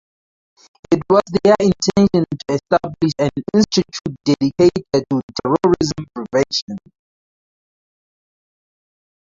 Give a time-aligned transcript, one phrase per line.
[0.89, 4.81] It was their intention to establish an institute dedicated
[5.11, 6.77] to terrorism prevention.